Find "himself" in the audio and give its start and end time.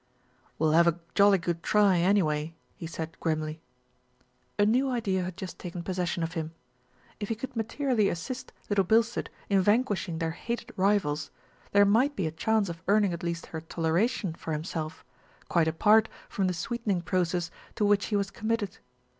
14.53-15.05